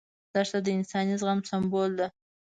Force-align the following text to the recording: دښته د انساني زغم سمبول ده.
دښته 0.33 0.59
د 0.65 0.67
انساني 0.77 1.13
زغم 1.21 1.39
سمبول 1.49 1.91
ده. 1.99 2.07